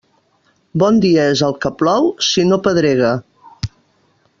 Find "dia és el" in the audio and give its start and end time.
1.03-1.53